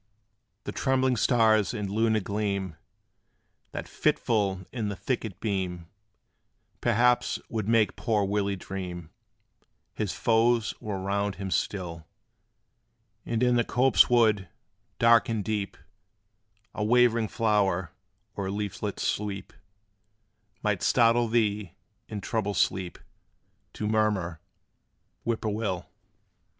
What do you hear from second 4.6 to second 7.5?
in the thicket beam, Perhaps